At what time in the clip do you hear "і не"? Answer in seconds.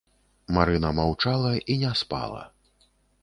1.73-1.91